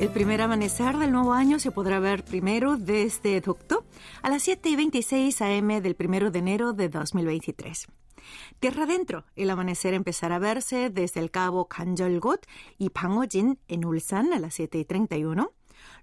El 0.00 0.08
primer 0.08 0.40
amanecer 0.40 0.96
del 0.96 1.12
nuevo 1.12 1.34
año 1.34 1.58
se 1.58 1.72
podrá 1.72 2.00
ver 2.00 2.24
primero 2.24 2.78
desde 2.78 3.38
Docto 3.42 3.84
a 4.22 4.30
las 4.30 4.42
7 4.44 4.70
y 4.70 4.76
26 4.76 5.42
am 5.42 5.68
del 5.82 5.94
primero 5.94 6.30
de 6.30 6.38
enero 6.38 6.72
de 6.72 6.88
2023. 6.88 7.86
Tierra 8.60 8.84
adentro, 8.84 9.26
el 9.36 9.50
amanecer 9.50 9.92
empezará 9.92 10.36
a 10.36 10.38
verse 10.38 10.88
desde 10.88 11.20
el 11.20 11.30
cabo 11.30 11.68
Kanjolgot 11.68 12.46
y 12.78 12.88
Pangojin 12.88 13.58
en 13.68 13.84
Ulsan 13.84 14.32
a 14.32 14.38
las 14.38 14.54
7 14.54 14.78
y 14.78 14.86
31, 14.86 15.52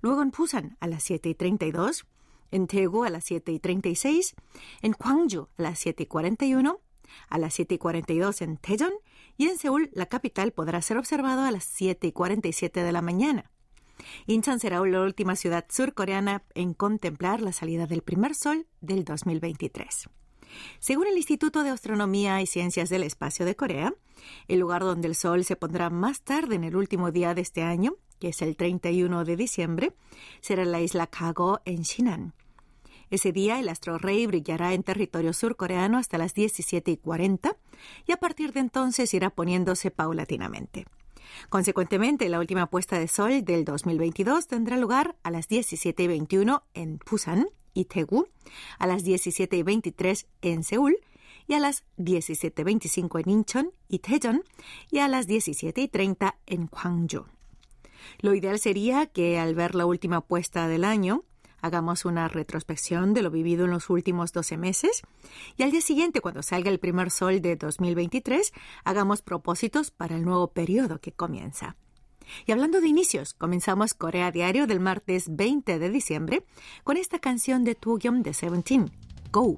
luego 0.01 0.21
en 0.21 0.29
Busan 0.29 0.77
a 0.79 0.85
las 0.85 1.01
7 1.01 1.29
y 1.29 1.33
32, 1.33 2.05
en 2.51 2.67
Daegu 2.67 3.03
a 3.03 3.09
las 3.09 3.23
7 3.23 3.51
y 3.51 3.57
36, 3.57 4.35
en 4.83 4.91
Gwangju 4.91 5.47
a 5.57 5.61
las 5.63 5.79
7 5.79 6.03
y 6.03 6.05
41, 6.05 6.79
a 7.29 7.37
las 7.39 7.55
7 7.55 7.73
y 7.73 7.77
42 7.79 8.43
en 8.43 8.59
Daejeon 8.61 8.93
y 9.37 9.47
en 9.47 9.57
Seúl, 9.57 9.89
la 9.91 10.05
capital, 10.05 10.51
podrá 10.51 10.83
ser 10.83 10.97
observado 10.97 11.41
a 11.45 11.49
las 11.49 11.63
7 11.63 12.05
y 12.05 12.11
47 12.11 12.83
de 12.83 12.91
la 12.91 13.01
mañana. 13.01 13.49
Incheon 14.25 14.59
será 14.59 14.79
la 14.85 15.01
última 15.01 15.35
ciudad 15.35 15.65
surcoreana 15.69 16.43
en 16.55 16.73
contemplar 16.73 17.41
la 17.41 17.51
salida 17.51 17.87
del 17.87 18.01
primer 18.01 18.35
sol 18.35 18.67
del 18.81 19.03
2023. 19.03 20.09
Según 20.79 21.07
el 21.07 21.17
Instituto 21.17 21.63
de 21.63 21.69
Astronomía 21.69 22.41
y 22.41 22.47
Ciencias 22.47 22.89
del 22.89 23.03
Espacio 23.03 23.45
de 23.45 23.55
Corea, 23.55 23.93
el 24.47 24.59
lugar 24.59 24.83
donde 24.83 25.07
el 25.07 25.15
sol 25.15 25.43
se 25.43 25.55
pondrá 25.55 25.89
más 25.89 26.21
tarde 26.21 26.55
en 26.55 26.63
el 26.63 26.75
último 26.75 27.11
día 27.11 27.33
de 27.33 27.41
este 27.41 27.63
año, 27.63 27.95
que 28.19 28.29
es 28.29 28.41
el 28.41 28.55
31 28.55 29.25
de 29.25 29.35
diciembre, 29.35 29.93
será 30.41 30.65
la 30.65 30.81
isla 30.81 31.07
Kago 31.07 31.61
en 31.65 31.81
Shinan. 31.83 32.33
Ese 33.09 33.31
día 33.31 33.59
el 33.59 33.69
astro 33.69 33.97
rey 33.97 34.25
brillará 34.27 34.73
en 34.73 34.83
territorio 34.83 35.31
surcoreano 35.31 35.97
hasta 35.97 36.17
las 36.17 36.33
17 36.33 36.91
y 36.91 36.97
40 36.97 37.55
y 38.05 38.11
a 38.11 38.17
partir 38.17 38.51
de 38.51 38.59
entonces 38.59 39.13
irá 39.13 39.29
poniéndose 39.29 39.91
paulatinamente. 39.91 40.85
Consecuentemente, 41.49 42.29
la 42.29 42.39
última 42.39 42.67
puesta 42.67 42.99
de 42.99 43.07
sol 43.07 43.43
del 43.43 43.65
2022 43.65 44.47
tendrá 44.47 44.77
lugar 44.77 45.15
a 45.23 45.31
las 45.31 45.49
17.21 45.49 46.63
en 46.73 46.99
Busan 47.09 47.47
y 47.73 47.85
Daegu, 47.85 48.27
a 48.79 48.87
las 48.87 49.05
17.23 49.05 50.25
en 50.41 50.63
Seúl 50.63 50.97
y 51.47 51.53
a 51.53 51.59
las 51.59 51.83
17.25 51.97 53.21
en 53.21 53.29
Incheon 53.29 53.71
y 53.87 53.99
Daejeon 53.99 54.43
y 54.91 54.99
a 54.99 55.07
las 55.07 55.27
17.30 55.27 56.35
en 56.45 56.67
Gwangju. 56.67 57.25
Lo 58.19 58.33
ideal 58.33 58.59
sería 58.59 59.05
que 59.07 59.39
al 59.39 59.55
ver 59.55 59.75
la 59.75 59.85
última 59.85 60.21
puesta 60.21 60.67
del 60.67 60.83
año, 60.83 61.23
hagamos 61.61 62.05
una 62.05 62.27
retrospección 62.27 63.13
de 63.13 63.21
lo 63.21 63.31
vivido 63.31 63.65
en 63.65 63.71
los 63.71 63.89
últimos 63.89 64.33
12 64.33 64.57
meses 64.57 65.01
y 65.55 65.63
al 65.63 65.71
día 65.71 65.81
siguiente, 65.81 66.21
cuando 66.21 66.43
salga 66.43 66.69
el 66.69 66.79
primer 66.79 67.11
sol 67.11 67.41
de 67.41 67.55
2023, 67.55 68.53
hagamos 68.83 69.21
propósitos 69.21 69.91
para 69.91 70.15
el 70.15 70.25
nuevo 70.25 70.47
periodo 70.49 70.99
que 70.99 71.11
comienza. 71.11 71.75
Y 72.45 72.51
hablando 72.51 72.81
de 72.81 72.87
inicios, 72.87 73.33
comenzamos 73.33 73.93
Corea 73.93 74.31
Diario 74.31 74.67
del 74.67 74.79
martes 74.79 75.35
20 75.35 75.79
de 75.79 75.89
diciembre 75.89 76.45
con 76.83 76.97
esta 76.97 77.19
canción 77.19 77.63
de 77.63 77.75
Tugyum 77.75 78.21
de 78.21 78.33
Seventeen, 78.33 78.91
Go. 79.31 79.57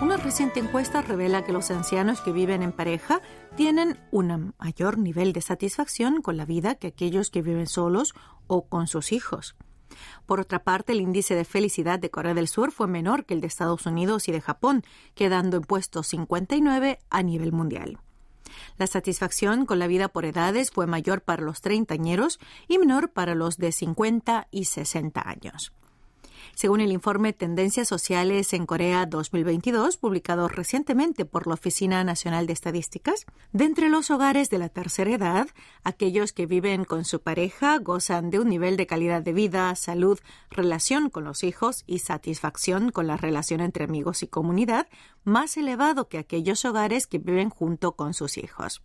Una 0.00 0.16
reciente 0.16 0.60
encuesta 0.60 1.02
revela 1.02 1.44
que 1.44 1.52
los 1.52 1.70
ancianos 1.70 2.22
que 2.22 2.32
viven 2.32 2.62
en 2.62 2.72
pareja 2.72 3.20
tienen 3.54 3.98
un 4.10 4.54
mayor 4.58 4.96
nivel 4.96 5.34
de 5.34 5.42
satisfacción 5.42 6.22
con 6.22 6.38
la 6.38 6.46
vida 6.46 6.74
que 6.74 6.86
aquellos 6.86 7.30
que 7.30 7.42
viven 7.42 7.66
solos 7.66 8.14
o 8.46 8.66
con 8.66 8.86
sus 8.86 9.12
hijos. 9.12 9.56
Por 10.24 10.40
otra 10.40 10.64
parte, 10.64 10.92
el 10.92 11.00
índice 11.00 11.34
de 11.34 11.44
felicidad 11.44 11.98
de 11.98 12.10
Corea 12.10 12.34
del 12.34 12.48
Sur 12.48 12.72
fue 12.72 12.86
menor 12.86 13.26
que 13.26 13.34
el 13.34 13.42
de 13.42 13.46
Estados 13.46 13.84
Unidos 13.84 14.28
y 14.28 14.32
de 14.32 14.40
Japón, 14.40 14.84
quedando 15.14 15.58
en 15.58 15.64
puesto 15.64 16.02
59 16.02 16.98
a 17.10 17.22
nivel 17.22 17.52
mundial. 17.52 17.98
La 18.78 18.86
satisfacción 18.86 19.66
con 19.66 19.78
la 19.78 19.86
vida 19.86 20.08
por 20.08 20.24
edades 20.24 20.70
fue 20.70 20.86
mayor 20.86 21.22
para 21.22 21.42
los 21.42 21.60
treintañeros 21.60 22.38
y 22.68 22.78
menor 22.78 23.10
para 23.10 23.34
los 23.34 23.58
de 23.58 23.72
50 23.72 24.48
y 24.50 24.64
60 24.66 25.28
años. 25.28 25.72
Según 26.56 26.80
el 26.80 26.90
informe 26.90 27.34
Tendencias 27.34 27.86
Sociales 27.86 28.54
en 28.54 28.64
Corea 28.64 29.04
2022, 29.04 29.98
publicado 29.98 30.48
recientemente 30.48 31.26
por 31.26 31.46
la 31.46 31.52
Oficina 31.52 32.02
Nacional 32.02 32.46
de 32.46 32.54
Estadísticas, 32.54 33.26
de 33.52 33.66
entre 33.66 33.90
los 33.90 34.10
hogares 34.10 34.48
de 34.48 34.56
la 34.56 34.70
tercera 34.70 35.10
edad, 35.10 35.48
aquellos 35.84 36.32
que 36.32 36.46
viven 36.46 36.86
con 36.86 37.04
su 37.04 37.20
pareja 37.20 37.76
gozan 37.76 38.30
de 38.30 38.40
un 38.40 38.48
nivel 38.48 38.78
de 38.78 38.86
calidad 38.86 39.20
de 39.20 39.34
vida, 39.34 39.74
salud, 39.74 40.18
relación 40.48 41.10
con 41.10 41.24
los 41.24 41.44
hijos 41.44 41.84
y 41.86 41.98
satisfacción 41.98 42.90
con 42.90 43.06
la 43.06 43.18
relación 43.18 43.60
entre 43.60 43.84
amigos 43.84 44.22
y 44.22 44.26
comunidad 44.26 44.88
más 45.24 45.58
elevado 45.58 46.08
que 46.08 46.16
aquellos 46.16 46.64
hogares 46.64 47.06
que 47.06 47.18
viven 47.18 47.50
junto 47.50 47.96
con 47.96 48.14
sus 48.14 48.38
hijos. 48.38 48.80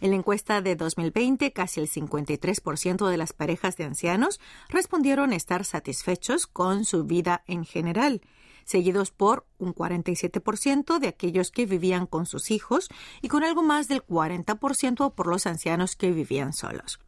En 0.00 0.10
la 0.10 0.16
encuesta 0.16 0.60
de 0.60 0.76
2020, 0.76 1.52
casi 1.52 1.80
el 1.80 1.88
53% 1.88 3.08
de 3.08 3.16
las 3.16 3.32
parejas 3.32 3.76
de 3.76 3.84
ancianos 3.84 4.40
respondieron 4.68 5.32
estar 5.32 5.64
satisfechos 5.64 6.46
con 6.46 6.84
su 6.84 7.04
vida 7.04 7.42
en 7.46 7.64
general, 7.64 8.20
seguidos 8.64 9.10
por 9.10 9.46
un 9.58 9.74
47% 9.74 10.98
de 10.98 11.08
aquellos 11.08 11.50
que 11.50 11.66
vivían 11.66 12.06
con 12.06 12.26
sus 12.26 12.50
hijos 12.50 12.88
y 13.22 13.28
con 13.28 13.44
algo 13.44 13.62
más 13.62 13.88
del 13.88 14.04
40% 14.04 15.14
por 15.14 15.26
los 15.26 15.46
ancianos 15.46 15.96
que 15.96 16.10
vivían 16.10 16.52
solos. 16.52 16.98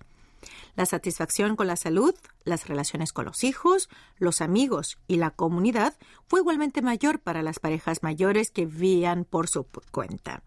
La 0.76 0.86
satisfacción 0.86 1.56
con 1.56 1.66
la 1.66 1.74
salud, 1.74 2.14
las 2.44 2.68
relaciones 2.68 3.12
con 3.12 3.24
los 3.24 3.42
hijos, 3.42 3.88
los 4.18 4.40
amigos 4.40 4.98
y 5.08 5.16
la 5.16 5.30
comunidad 5.30 5.96
fue 6.28 6.38
igualmente 6.40 6.82
mayor 6.82 7.18
para 7.18 7.42
las 7.42 7.58
parejas 7.58 8.04
mayores 8.04 8.52
que 8.52 8.64
vivían 8.64 9.24
por 9.24 9.48
su 9.48 9.66
cuenta. 9.90 10.44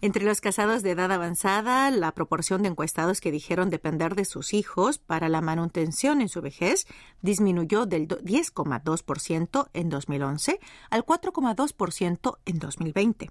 Entre 0.00 0.24
los 0.24 0.40
casados 0.40 0.84
de 0.84 0.92
edad 0.92 1.10
avanzada, 1.10 1.90
la 1.90 2.12
proporción 2.12 2.62
de 2.62 2.68
encuestados 2.68 3.20
que 3.20 3.32
dijeron 3.32 3.68
depender 3.68 4.14
de 4.14 4.24
sus 4.24 4.54
hijos 4.54 4.98
para 4.98 5.28
la 5.28 5.40
manutención 5.40 6.20
en 6.20 6.28
su 6.28 6.40
vejez 6.40 6.86
disminuyó 7.20 7.84
del 7.84 8.06
10,2% 8.06 9.68
en 9.72 9.88
2011 9.88 10.60
al 10.90 11.04
4,2% 11.04 12.38
en 12.46 12.58
2020. 12.60 13.30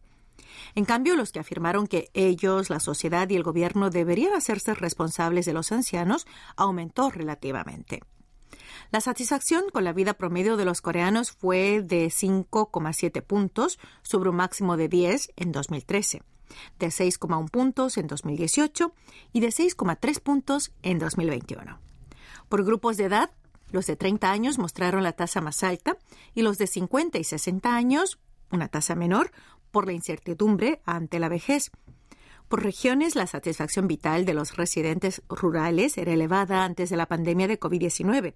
En 0.75 0.83
cambio, 0.83 1.15
los 1.15 1.31
que 1.31 1.39
afirmaron 1.39 1.87
que 1.87 2.09
ellos, 2.13 2.69
la 2.69 2.81
sociedad 2.81 3.29
y 3.29 3.37
el 3.37 3.43
gobierno 3.43 3.89
deberían 3.89 4.33
hacerse 4.33 4.73
responsables 4.73 5.45
de 5.45 5.53
los 5.53 5.71
ancianos 5.71 6.27
aumentó 6.57 7.09
relativamente. 7.09 8.01
La 8.91 8.99
satisfacción 8.99 9.63
con 9.71 9.85
la 9.85 9.93
vida 9.93 10.15
promedio 10.15 10.57
de 10.57 10.65
los 10.65 10.81
coreanos 10.81 11.31
fue 11.31 11.81
de 11.81 12.07
5,7 12.07 13.21
puntos 13.21 13.79
sobre 14.01 14.29
un 14.29 14.35
máximo 14.35 14.75
de 14.75 14.89
10 14.89 15.31
en 15.37 15.53
2013 15.53 16.23
de 16.79 16.87
6,1 16.87 17.49
puntos 17.49 17.97
en 17.97 18.07
2018 18.07 18.93
y 19.33 19.39
de 19.39 19.47
6,3 19.47 20.19
puntos 20.21 20.71
en 20.83 20.99
2021. 20.99 21.79
Por 22.49 22.63
grupos 22.63 22.97
de 22.97 23.05
edad, 23.05 23.31
los 23.71 23.85
de 23.87 23.95
30 23.95 24.31
años 24.31 24.57
mostraron 24.57 25.03
la 25.03 25.13
tasa 25.13 25.41
más 25.41 25.63
alta 25.63 25.97
y 26.33 26.41
los 26.41 26.57
de 26.57 26.67
50 26.67 27.17
y 27.17 27.23
60 27.23 27.75
años 27.75 28.19
una 28.51 28.67
tasa 28.69 28.95
menor 28.95 29.31
por 29.71 29.85
la 29.85 29.93
incertidumbre 29.93 30.81
ante 30.85 31.19
la 31.19 31.29
vejez. 31.29 31.71
Por 32.47 32.63
regiones, 32.63 33.15
la 33.17 33.27
satisfacción 33.27 33.87
vital 33.87 34.25
de 34.25 34.33
los 34.33 34.55
residentes 34.55 35.21
rurales 35.27 35.97
era 35.97 36.13
elevada 36.13 36.63
antes 36.63 36.89
de 36.89 36.95
la 36.95 37.05
pandemia 37.05 37.47
de 37.47 37.59
COVID-19, 37.59 38.33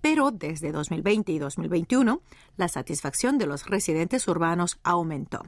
pero 0.00 0.32
desde 0.32 0.72
2020 0.72 1.30
y 1.30 1.38
2021, 1.38 2.22
la 2.56 2.66
satisfacción 2.66 3.38
de 3.38 3.46
los 3.46 3.66
residentes 3.66 4.26
urbanos 4.26 4.80
aumentó. 4.82 5.42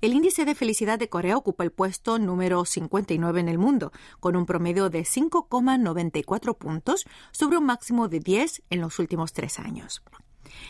El 0.00 0.12
índice 0.12 0.44
de 0.44 0.54
felicidad 0.54 0.98
de 0.98 1.08
Corea 1.08 1.36
ocupa 1.36 1.64
el 1.64 1.72
puesto 1.72 2.18
número 2.18 2.64
59 2.64 3.40
en 3.40 3.48
el 3.48 3.58
mundo, 3.58 3.92
con 4.20 4.36
un 4.36 4.46
promedio 4.46 4.90
de 4.90 5.02
5,94 5.02 6.56
puntos 6.56 7.04
sobre 7.30 7.58
un 7.58 7.66
máximo 7.66 8.08
de 8.08 8.20
10 8.20 8.62
en 8.70 8.80
los 8.80 8.98
últimos 8.98 9.32
tres 9.32 9.58
años. 9.58 10.02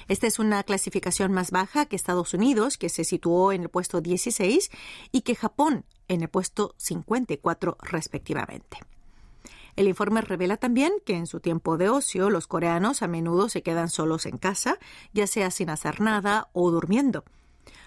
Esta 0.08 0.26
es 0.26 0.38
una 0.38 0.62
clasificación 0.62 1.32
más 1.32 1.50
baja 1.50 1.86
que 1.86 1.96
Estados 1.96 2.34
Unidos, 2.34 2.76
que 2.76 2.88
se 2.88 3.04
situó 3.04 3.52
en 3.52 3.62
el 3.62 3.68
puesto 3.68 4.00
16, 4.00 4.70
y 5.10 5.22
que 5.22 5.34
Japón 5.34 5.84
en 6.08 6.22
el 6.22 6.28
puesto 6.28 6.74
54 6.78 7.78
respectivamente. 7.80 8.78
El 9.74 9.88
informe 9.88 10.20
revela 10.20 10.58
también 10.58 10.92
que 11.06 11.16
en 11.16 11.26
su 11.26 11.40
tiempo 11.40 11.78
de 11.78 11.88
ocio 11.88 12.28
los 12.28 12.46
coreanos 12.46 13.02
a 13.02 13.08
menudo 13.08 13.48
se 13.48 13.62
quedan 13.62 13.88
solos 13.88 14.26
en 14.26 14.36
casa, 14.36 14.78
ya 15.14 15.26
sea 15.26 15.50
sin 15.50 15.70
hacer 15.70 16.00
nada 16.00 16.50
o 16.52 16.70
durmiendo. 16.70 17.24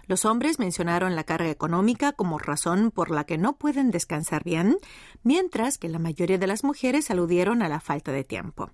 Los 0.07 0.25
hombres 0.25 0.59
mencionaron 0.59 1.15
la 1.15 1.23
carga 1.23 1.49
económica 1.49 2.11
como 2.11 2.37
razón 2.37 2.91
por 2.91 3.09
la 3.09 3.23
que 3.23 3.37
no 3.37 3.57
pueden 3.57 3.91
descansar 3.91 4.43
bien, 4.43 4.77
mientras 5.23 5.77
que 5.77 5.89
la 5.89 5.99
mayoría 5.99 6.37
de 6.37 6.47
las 6.47 6.63
mujeres 6.63 7.09
aludieron 7.09 7.61
a 7.61 7.69
la 7.69 7.79
falta 7.79 8.11
de 8.11 8.23
tiempo. 8.23 8.71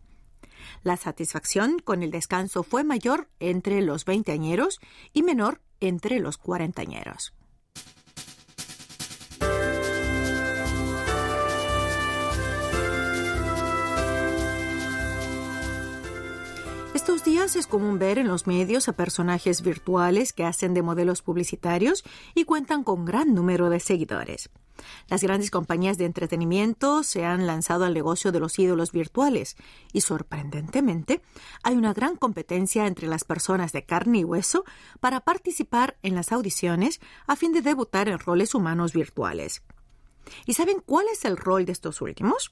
La 0.83 0.97
satisfacción 0.97 1.79
con 1.79 2.03
el 2.03 2.11
descanso 2.11 2.63
fue 2.63 2.83
mayor 2.83 3.29
entre 3.39 3.81
los 3.81 4.05
veinteañeros 4.05 4.79
y 5.13 5.23
menor 5.23 5.61
entre 5.79 6.19
los 6.19 6.37
cuarentañeros. 6.37 7.33
Estos 17.01 17.23
días 17.23 17.55
es 17.55 17.65
común 17.65 17.97
ver 17.97 18.19
en 18.19 18.27
los 18.27 18.45
medios 18.45 18.87
a 18.87 18.93
personajes 18.93 19.63
virtuales 19.63 20.33
que 20.33 20.43
hacen 20.43 20.75
de 20.75 20.83
modelos 20.83 21.23
publicitarios 21.23 22.03
y 22.35 22.43
cuentan 22.43 22.83
con 22.83 23.05
gran 23.05 23.33
número 23.33 23.71
de 23.71 23.79
seguidores. 23.79 24.51
Las 25.07 25.23
grandes 25.23 25.49
compañías 25.49 25.97
de 25.97 26.05
entretenimiento 26.05 27.01
se 27.01 27.25
han 27.25 27.47
lanzado 27.47 27.85
al 27.85 27.95
negocio 27.95 28.31
de 28.31 28.39
los 28.39 28.59
ídolos 28.59 28.91
virtuales 28.91 29.57
y 29.91 30.01
sorprendentemente 30.01 31.23
hay 31.63 31.75
una 31.75 31.91
gran 31.91 32.17
competencia 32.17 32.85
entre 32.85 33.07
las 33.07 33.23
personas 33.23 33.71
de 33.71 33.83
carne 33.83 34.19
y 34.19 34.23
hueso 34.23 34.63
para 34.99 35.21
participar 35.21 35.97
en 36.03 36.13
las 36.13 36.31
audiciones 36.31 37.01
a 37.25 37.35
fin 37.35 37.51
de 37.51 37.63
debutar 37.63 38.09
en 38.09 38.19
roles 38.19 38.53
humanos 38.53 38.93
virtuales. 38.93 39.63
¿Y 40.45 40.53
saben 40.53 40.83
cuál 40.85 41.07
es 41.11 41.25
el 41.25 41.35
rol 41.35 41.65
de 41.65 41.71
estos 41.71 41.99
últimos? 41.99 42.51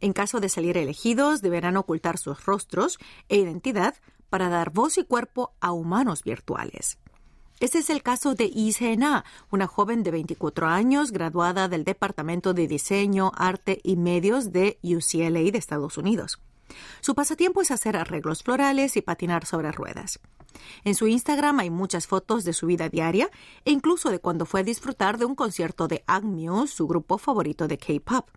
En 0.00 0.12
caso 0.12 0.40
de 0.40 0.48
salir 0.48 0.76
elegidos, 0.76 1.42
deberán 1.42 1.76
ocultar 1.76 2.18
sus 2.18 2.44
rostros 2.44 2.98
e 3.28 3.36
identidad 3.36 3.94
para 4.30 4.48
dar 4.48 4.70
voz 4.70 4.98
y 4.98 5.04
cuerpo 5.04 5.52
a 5.60 5.72
humanos 5.72 6.22
virtuales. 6.22 6.98
Este 7.60 7.78
es 7.78 7.90
el 7.90 8.04
caso 8.04 8.34
de 8.34 8.44
Isena, 8.44 9.24
una 9.50 9.66
joven 9.66 10.04
de 10.04 10.12
24 10.12 10.68
años 10.68 11.10
graduada 11.10 11.66
del 11.68 11.82
Departamento 11.82 12.54
de 12.54 12.68
Diseño, 12.68 13.32
Arte 13.34 13.80
y 13.82 13.96
Medios 13.96 14.52
de 14.52 14.78
UCLA 14.84 15.50
de 15.50 15.58
Estados 15.58 15.98
Unidos. 15.98 16.38
Su 17.00 17.16
pasatiempo 17.16 17.60
es 17.60 17.72
hacer 17.72 17.96
arreglos 17.96 18.44
florales 18.44 18.96
y 18.96 19.02
patinar 19.02 19.44
sobre 19.44 19.72
ruedas. 19.72 20.20
En 20.84 20.94
su 20.94 21.08
Instagram 21.08 21.58
hay 21.58 21.70
muchas 21.70 22.06
fotos 22.06 22.44
de 22.44 22.52
su 22.52 22.66
vida 22.66 22.88
diaria 22.88 23.28
e 23.64 23.72
incluso 23.72 24.10
de 24.10 24.20
cuando 24.20 24.46
fue 24.46 24.60
a 24.60 24.64
disfrutar 24.64 25.18
de 25.18 25.24
un 25.24 25.34
concierto 25.34 25.88
de 25.88 26.04
Agnew, 26.06 26.66
su 26.66 26.86
grupo 26.86 27.18
favorito 27.18 27.66
de 27.66 27.78
K-pop. 27.78 28.28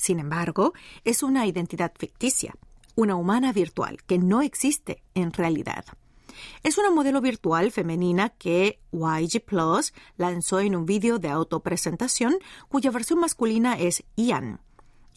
Sin 0.00 0.18
embargo, 0.18 0.72
es 1.04 1.22
una 1.22 1.46
identidad 1.46 1.92
ficticia, 1.94 2.54
una 2.94 3.16
humana 3.16 3.52
virtual 3.52 4.02
que 4.04 4.16
no 4.16 4.40
existe 4.40 5.02
en 5.14 5.30
realidad. 5.30 5.84
Es 6.62 6.78
una 6.78 6.90
modelo 6.90 7.20
virtual 7.20 7.70
femenina 7.70 8.30
que 8.30 8.80
YG 8.92 9.44
Plus 9.44 9.92
lanzó 10.16 10.60
en 10.60 10.74
un 10.74 10.86
vídeo 10.86 11.18
de 11.18 11.28
autopresentación 11.28 12.38
cuya 12.70 12.90
versión 12.90 13.20
masculina 13.20 13.78
es 13.78 14.02
Ian. 14.16 14.60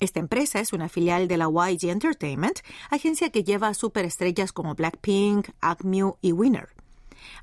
Esta 0.02 0.20
empresa 0.20 0.60
es 0.60 0.74
una 0.74 0.90
filial 0.90 1.30
de 1.30 1.38
la 1.38 1.48
YG 1.48 1.86
Entertainment, 1.86 2.60
agencia 2.90 3.30
que 3.30 3.46
lleva 3.46 3.70
a 3.70 3.74
superestrellas 3.74 4.52
como 4.52 4.76
Blackpink, 4.76 5.48
Acme 5.62 6.12
y 6.20 6.34
Winner. 6.34 6.68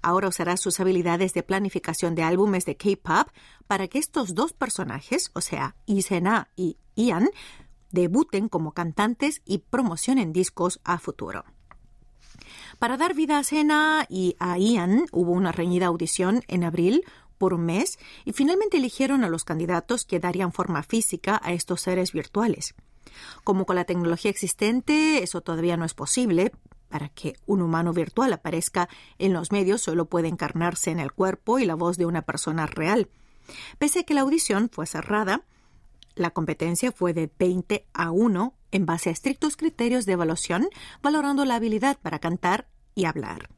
Ahora 0.03 0.29
usará 0.29 0.59
sus 0.59 0.79
habilidades 0.79 1.33
de 1.33 1.43
planificación 1.43 2.15
de 2.15 2.23
álbumes 2.23 2.67
de 2.67 2.77
K-pop 2.77 3.29
para 3.67 3.89
que 3.89 3.99
estos 3.99 4.35
dos 4.35 4.53
personajes, 4.53 5.31
o 5.33 5.41
sea, 5.41 5.75
Isena 5.87 6.51
y 6.55 6.77
Ian, 7.01 7.31
debuten 7.91 8.49
como 8.49 8.73
cantantes 8.73 9.43
y 9.45 9.59
promocionen 9.59 10.33
discos 10.33 10.81
a 10.85 10.99
futuro. 10.99 11.45
Para 12.79 12.97
dar 12.97 13.15
vida 13.15 13.39
a 13.39 13.45
Sena 13.45 14.07
y 14.09 14.37
a 14.39 14.59
Ian 14.59 15.07
hubo 15.13 15.33
una 15.33 15.53
reñida 15.53 15.87
audición 15.87 16.43
en 16.49 16.65
abril 16.65 17.05
por 17.39 17.55
un 17.55 17.65
mes 17.65 17.99
y 18.25 18.33
finalmente 18.33 18.77
eligieron 18.77 19.25
a 19.25 19.29
los 19.29 19.45
candidatos 19.45 20.05
que 20.05 20.21
darían 20.21 20.53
forma 20.53 20.83
física 20.83 21.41
a 21.43 21.53
estos 21.53 21.83
seres 21.83 22.13
virtuales. 22.13 22.75
Como 23.45 23.67
con 23.67 23.77
la 23.77 23.85
tecnología 23.85 24.31
existente 24.31 25.23
eso 25.23 25.41
todavía 25.41 25.77
no 25.77 25.85
es 25.85 25.95
posible, 25.95 26.53
para 26.89 27.09
que 27.09 27.35
un 27.47 27.63
humano 27.63 27.93
virtual 27.93 28.33
aparezca 28.33 28.89
en 29.19 29.33
los 29.33 29.53
medios 29.53 29.81
solo 29.81 30.07
puede 30.07 30.29
encarnarse 30.29 30.91
en 30.91 30.99
el 30.99 31.13
cuerpo 31.13 31.59
y 31.59 31.65
la 31.65 31.77
voz 31.77 31.97
de 31.97 32.07
una 32.07 32.23
persona 32.23 32.67
real. 32.67 33.09
Pese 33.79 34.01
a 34.01 34.03
que 34.03 34.15
la 34.15 34.21
audición 34.23 34.69
fue 34.71 34.87
cerrada, 34.87 35.43
la 36.15 36.31
competencia 36.31 36.93
fue 36.93 37.13
de 37.13 37.31
20 37.39 37.87
a 37.93 38.11
1 38.11 38.55
en 38.73 38.87
base 38.87 39.09
a 39.09 39.13
estrictos 39.13 39.57
criterios 39.57 40.07
de 40.07 40.13
evaluación, 40.13 40.69
valorando 41.03 41.45
la 41.45 41.57
habilidad 41.57 41.99
para 42.01 42.19
cantar 42.19 42.69
y 42.95 43.05
hablar. 43.05 43.49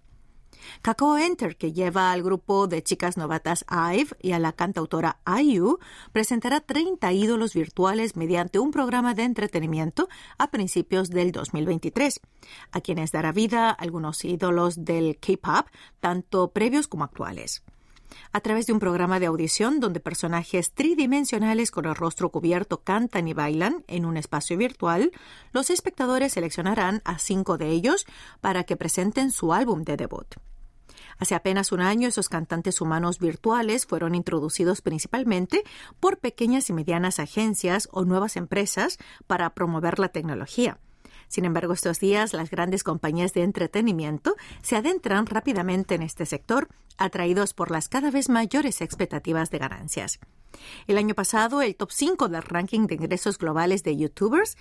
Kakao 0.81 1.19
Enter, 1.19 1.56
que 1.56 1.72
lleva 1.72 2.12
al 2.12 2.22
grupo 2.22 2.66
de 2.66 2.82
chicas 2.82 3.16
novatas 3.16 3.64
IVE 3.69 4.16
y 4.20 4.32
a 4.32 4.38
la 4.38 4.52
cantautora 4.52 5.19
IU, 5.40 5.78
presentará 6.12 6.60
30 6.60 7.12
ídolos 7.12 7.54
virtuales 7.54 8.16
mediante 8.16 8.58
un 8.58 8.70
programa 8.70 9.14
de 9.14 9.25
entretenimiento 9.25 10.08
a 10.38 10.50
principios 10.50 11.10
del 11.10 11.32
2023, 11.32 12.20
a 12.70 12.81
quienes 12.81 13.12
dará 13.12 13.32
vida 13.32 13.70
algunos 13.70 14.25
ídolos 14.25 14.84
del 14.84 15.19
K-pop, 15.19 15.66
tanto 16.00 16.52
previos 16.52 16.88
como 16.88 17.05
actuales 17.05 17.62
a 18.32 18.40
través 18.40 18.66
de 18.66 18.72
un 18.72 18.80
programa 18.80 19.20
de 19.20 19.26
audición 19.26 19.80
donde 19.80 20.00
personajes 20.00 20.72
tridimensionales 20.72 21.70
con 21.70 21.86
el 21.86 21.94
rostro 21.94 22.30
cubierto 22.30 22.82
cantan 22.82 23.28
y 23.28 23.34
bailan 23.34 23.84
en 23.88 24.04
un 24.04 24.16
espacio 24.16 24.56
virtual, 24.56 25.12
los 25.52 25.70
espectadores 25.70 26.32
seleccionarán 26.32 27.02
a 27.04 27.18
cinco 27.18 27.58
de 27.58 27.68
ellos 27.68 28.06
para 28.40 28.64
que 28.64 28.76
presenten 28.76 29.30
su 29.30 29.52
álbum 29.52 29.82
de 29.82 29.96
debut. 29.96 30.34
Hace 31.18 31.34
apenas 31.34 31.72
un 31.72 31.80
año 31.80 32.08
esos 32.08 32.28
cantantes 32.28 32.80
humanos 32.80 33.18
virtuales 33.18 33.86
fueron 33.86 34.14
introducidos 34.14 34.80
principalmente 34.80 35.62
por 36.00 36.18
pequeñas 36.18 36.68
y 36.70 36.72
medianas 36.72 37.18
agencias 37.18 37.88
o 37.92 38.04
nuevas 38.04 38.36
empresas 38.36 38.98
para 39.26 39.54
promover 39.54 39.98
la 39.98 40.08
tecnología. 40.08 40.78
Sin 41.32 41.46
embargo, 41.46 41.73
estos 41.73 41.99
días 41.99 42.34
las 42.34 42.50
grandes 42.50 42.84
compañías 42.84 43.32
de 43.32 43.43
entretenimiento 43.43 44.37
se 44.61 44.76
adentran 44.76 45.25
rápidamente 45.25 45.94
en 45.94 46.02
este 46.02 46.26
sector, 46.26 46.69
atraídos 46.99 47.55
por 47.55 47.70
las 47.70 47.88
cada 47.88 48.11
vez 48.11 48.29
mayores 48.29 48.82
expectativas 48.82 49.49
de 49.49 49.56
ganancias. 49.56 50.20
El 50.87 50.99
año 50.99 51.14
pasado, 51.14 51.62
el 51.62 51.75
top 51.75 51.90
5 51.90 52.29
del 52.29 52.43
ranking 52.43 52.87
de 52.87 52.96
ingresos 52.96 53.38
globales 53.38 53.82
de 53.82 53.96
YouTubers 53.96 54.58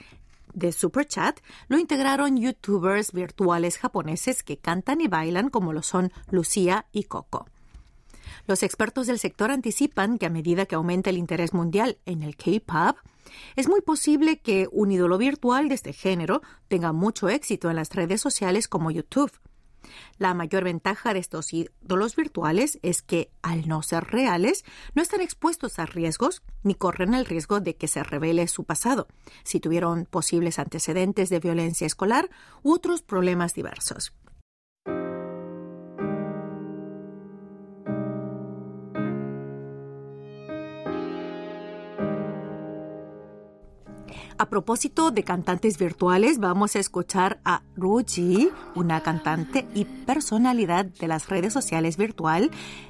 de 0.54 0.72
Superchat 0.72 1.42
lo 1.68 1.78
integraron 1.78 2.38
youtubers 2.38 3.12
virtuales 3.12 3.78
japoneses 3.78 4.42
que 4.42 4.56
cantan 4.56 5.02
y 5.02 5.10
bailan 5.10 5.50
como 5.50 5.74
lo 5.74 5.84
son 5.84 6.14
Lucía 6.30 6.86
y 6.94 7.04
Coco. 7.04 7.48
Los 8.48 8.64
expertos 8.64 9.08
del 9.08 9.20
sector 9.20 9.52
anticipan 9.52 10.18
que 10.18 10.26
a 10.26 10.30
medida 10.30 10.66
que 10.66 10.76
aumenta 10.76 11.10
el 11.10 11.18
interés 11.18 11.54
mundial 11.54 11.98
en 12.06 12.24
el 12.24 12.38
K-pop, 12.38 12.96
es 13.56 13.68
muy 13.68 13.82
posible 13.82 14.40
que 14.40 14.68
un 14.72 14.92
ídolo 14.92 15.18
virtual 15.18 15.70
de 15.70 15.76
este 15.76 15.94
género 15.94 16.42
tenga 16.68 16.94
mucho 16.94 17.30
éxito 17.30 17.70
en 17.70 17.76
las 17.76 17.94
redes 17.94 18.22
sociales 18.22 18.68
como 18.68 18.92
YouTube. 18.92 19.32
La 20.18 20.34
mayor 20.34 20.64
ventaja 20.64 21.14
de 21.14 21.20
estos 21.20 21.54
ídolos 21.54 22.16
virtuales 22.16 22.80
es 22.84 23.02
que, 23.02 23.32
al 23.42 23.68
no 23.68 23.82
ser 23.82 24.06
reales, 24.06 24.64
no 24.94 25.02
están 25.02 25.22
expuestos 25.22 25.80
a 25.80 25.86
riesgos 25.86 26.44
ni 26.64 26.76
corren 26.76 27.14
el 27.14 27.26
riesgo 27.26 27.60
de 27.60 27.76
que 27.76 27.88
se 27.88 28.04
revele 28.04 28.48
su 28.48 28.64
pasado, 28.64 29.08
si 29.44 29.60
tuvieron 29.60 30.06
posibles 30.06 30.60
antecedentes 30.60 31.30
de 31.30 31.40
violencia 31.40 31.88
escolar 31.88 32.30
u 32.64 32.74
otros 32.74 33.02
problemas 33.02 33.54
diversos. 33.54 34.14
A 44.42 44.50
propósito 44.50 45.12
de 45.12 45.24
cantantes 45.24 45.78
virtuales, 45.78 46.40
vamos 46.40 46.76
a 46.76 46.80
escuchar 46.80 47.40
a 47.46 47.62
Ruji, 47.76 48.50
una 48.74 49.02
cantante 49.02 49.68
y 49.76 49.86
personalidad 49.86 50.84
de 50.86 51.08
las 51.08 51.30
redes 51.30 51.54
sociales 51.54 51.96
virtual, 51.96 52.50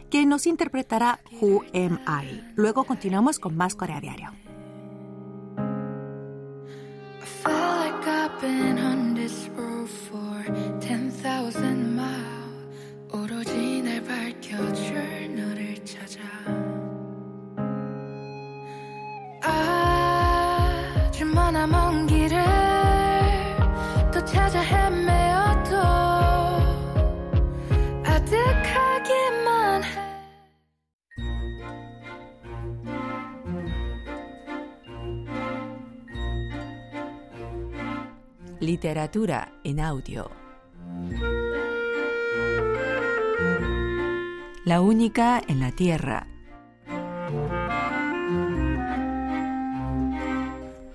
que 0.10 0.26
nos 0.26 0.48
interpretará 0.48 1.20
Who 1.42 1.66
Am 1.74 2.00
I. 2.08 2.42
Luego 2.56 2.86
continuamos 2.86 3.38
con 3.38 3.58
más 3.58 3.76
Corea 3.76 4.00
Diario. 4.00 4.32
Literatura 38.72 39.52
en 39.66 39.82
audio. 39.82 40.32
La 44.64 44.80
única 44.80 45.42
en 45.46 45.60
la 45.60 45.74
Tierra 45.74 46.26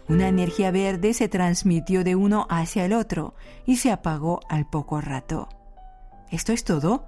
Una 0.09 0.29
energía 0.29 0.71
verde 0.71 1.13
se 1.13 1.29
transmitió 1.29 2.03
de 2.03 2.17
uno 2.17 2.47
hacia 2.49 2.87
el 2.87 2.95
otro 2.95 3.35
y 3.67 3.77
se 3.77 3.93
apagó 3.93 4.41
al 4.49 4.67
poco 4.67 5.03
rato. 5.03 5.51
¿Esto 6.31 6.55
es 6.55 6.65
todo? 6.65 7.05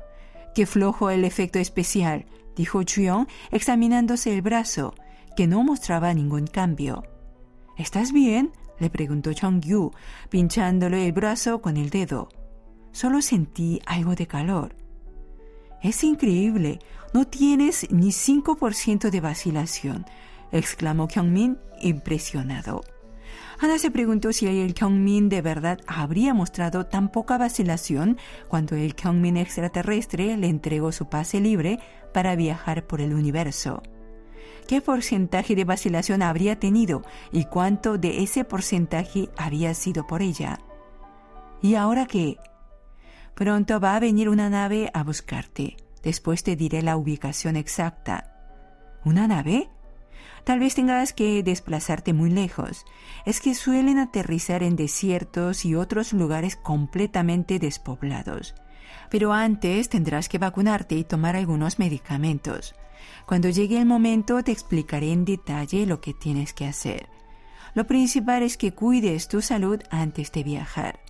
Qué 0.55 0.67
flojo 0.67 1.09
el 1.09 1.25
efecto 1.25 1.59
especial, 1.59 2.27
dijo 2.55 2.83
Chuyong 2.83 3.27
examinándose 3.51 4.35
el 4.35 4.43
brazo, 4.43 4.95
que 5.35 5.47
no 5.47 5.65
mostraba 5.65 6.13
ningún 6.13 6.47
cambio. 6.47 7.05
¿Estás 7.79 8.13
bien? 8.13 8.53
Le 8.79 8.91
preguntó 8.91 9.33
Chong-yu, 9.33 9.93
pinchándole 10.29 11.07
el 11.07 11.13
brazo 11.13 11.61
con 11.61 11.77
el 11.77 11.91
dedo. 11.91 12.29
Solo 12.93 13.23
sentí 13.23 13.81
algo 13.87 14.15
de 14.15 14.27
calor. 14.27 14.75
Es 15.83 16.03
increíble, 16.03 16.81
no 17.15 17.27
tienes 17.27 17.91
ni 17.91 18.09
5% 18.09 19.11
de 19.11 19.21
vacilación, 19.21 20.07
exclamó 20.51 21.07
Kyungmin 21.07 21.59
impresionado. 21.81 22.83
Ana 23.61 23.79
se 23.79 23.91
preguntó 23.91 24.33
si 24.33 24.47
el 24.47 24.75
Kyungmin 24.75 25.29
de 25.29 25.43
verdad 25.43 25.81
habría 25.87 26.33
mostrado 26.33 26.87
tan 26.87 27.11
poca 27.11 27.39
vacilación 27.39 28.17
cuando 28.49 28.77
el 28.77 28.95
Kyungmin 28.95 29.37
extraterrestre 29.37 30.37
le 30.37 30.49
entregó 30.49 30.93
su 30.93 31.09
pase 31.09 31.41
libre 31.41 31.81
para 32.15 32.37
viajar 32.37 32.87
por 32.87 33.01
el 33.01 33.15
universo. 33.15 33.83
¿Qué 34.69 34.83
porcentaje 34.83 35.57
de 35.57 35.65
vacilación 35.65 36.21
habría 36.21 36.61
tenido 36.61 37.03
y 37.33 37.47
cuánto 37.47 37.97
de 37.97 38.23
ese 38.23 38.45
porcentaje 38.45 39.31
había 39.39 39.73
sido 39.73 40.07
por 40.07 40.21
ella? 40.21 40.61
¿Y 41.63 41.75
ahora 41.75 42.05
qué? 42.05 42.37
Pronto 43.35 43.81
va 43.81 43.97
a 43.97 44.01
venir 44.01 44.29
una 44.29 44.51
nave 44.51 44.91
a 44.93 45.05
buscarte. 45.05 45.79
Después 46.03 46.43
te 46.43 46.55
diré 46.55 46.83
la 46.83 46.99
ubicación 46.99 47.57
exacta. 47.57 48.35
¿Una 49.07 49.27
nave? 49.27 49.71
Tal 50.45 50.61
vez 50.61 50.75
tengas 50.75 51.15
que 51.15 51.43
desplazarte 51.43 52.13
muy 52.13 52.29
lejos. 52.29 52.85
Es 53.25 53.41
que 53.41 53.55
suelen 53.55 53.99
aterrizar 53.99 54.63
en 54.63 54.77
desiertos 54.77 55.65
y 55.65 55.77
otros 55.77 56.13
lugares 56.13 56.57
completamente 56.57 57.59
despoblados. 57.59 58.55
Pero 59.09 59.33
antes 59.33 59.89
tendrás 59.89 60.29
que 60.29 60.37
vacunarte 60.37 60.95
y 60.95 61.05
tomar 61.05 61.37
algunos 61.37 61.79
medicamentos. 61.79 62.75
Cuando 63.27 63.51
llegue 63.51 63.79
el 63.79 63.87
momento 63.87 64.43
te 64.43 64.53
explicaré 64.53 65.13
en 65.13 65.25
detalle 65.25 65.85
lo 65.85 66.01
que 66.01 66.15
tienes 66.15 66.55
que 66.55 66.67
hacer. 66.67 67.09
Lo 67.75 67.87
principal 67.87 68.43
es 68.43 68.57
que 68.57 68.73
cuides 68.73 69.29
tu 69.29 69.43
salud 69.43 69.81
antes 69.91 70.33
de 70.33 70.43
viajar. 70.43 71.01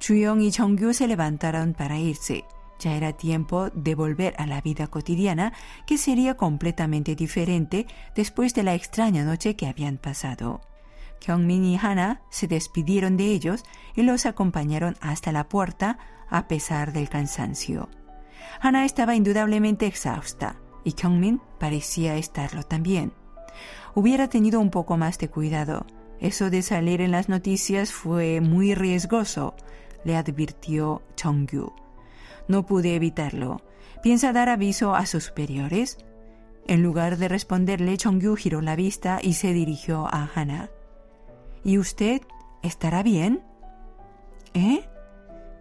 Chuyong 0.00 0.40
y 0.40 0.50
Chongyu 0.50 0.92
se 0.94 1.06
levantaron 1.06 1.74
para 1.74 1.98
irse. 1.98 2.44
Ya 2.78 2.94
era 2.94 3.12
tiempo 3.12 3.70
de 3.70 3.94
volver 3.94 4.34
a 4.38 4.46
la 4.46 4.60
vida 4.60 4.86
cotidiana, 4.86 5.52
que 5.86 5.96
sería 5.96 6.36
completamente 6.36 7.14
diferente 7.14 7.86
después 8.14 8.54
de 8.54 8.62
la 8.62 8.74
extraña 8.74 9.24
noche 9.24 9.56
que 9.56 9.66
habían 9.66 9.96
pasado. 9.96 10.60
Kyungmin 11.20 11.64
y 11.64 11.78
Hana 11.78 12.20
se 12.30 12.48
despidieron 12.48 13.16
de 13.16 13.26
ellos 13.26 13.64
y 13.94 14.02
los 14.02 14.26
acompañaron 14.26 14.96
hasta 15.00 15.32
la 15.32 15.48
puerta 15.48 15.98
a 16.28 16.48
pesar 16.48 16.92
del 16.92 17.08
cansancio. 17.08 17.88
Hana 18.60 18.84
estaba 18.84 19.14
indudablemente 19.14 19.86
exhausta 19.86 20.56
y 20.86 20.92
Kyungmin 20.92 21.40
parecía 21.58 22.16
estarlo 22.16 22.62
también. 22.62 23.12
Hubiera 23.96 24.28
tenido 24.28 24.60
un 24.60 24.70
poco 24.70 24.96
más 24.96 25.18
de 25.18 25.28
cuidado. 25.28 25.84
Eso 26.20 26.48
de 26.48 26.62
salir 26.62 27.00
en 27.00 27.10
las 27.10 27.28
noticias 27.28 27.92
fue 27.92 28.40
muy 28.40 28.72
riesgoso, 28.72 29.56
le 30.04 30.16
advirtió 30.16 31.02
Chongyu. 31.16 31.72
No 32.46 32.66
pude 32.66 32.94
evitarlo. 32.94 33.62
¿Piensa 34.00 34.32
dar 34.32 34.48
aviso 34.48 34.94
a 34.94 35.06
sus 35.06 35.24
superiores? 35.24 35.98
En 36.68 36.84
lugar 36.84 37.16
de 37.16 37.26
responderle, 37.26 37.96
Chongyu 37.96 38.36
giró 38.36 38.60
la 38.60 38.76
vista 38.76 39.18
y 39.20 39.32
se 39.32 39.52
dirigió 39.52 40.06
a 40.06 40.30
Hana. 40.32 40.70
¿Y 41.64 41.78
usted 41.78 42.22
estará 42.62 43.02
bien? 43.02 43.42
¿Eh? 44.54 44.88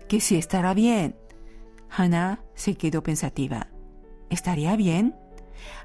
Que 0.07 0.21
sí 0.21 0.35
estará 0.35 0.75
bien. 0.75 1.15
Hana 1.89 2.43
se 2.53 2.75
quedó 2.75 3.01
pensativa. 3.01 3.69
¿Estaría 4.29 4.75
bien? 4.75 5.15